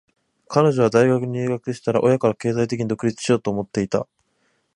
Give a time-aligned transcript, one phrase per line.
[0.47, 4.07] 彼女は大学に入学したら、親から経済的に独立しようと思っていた。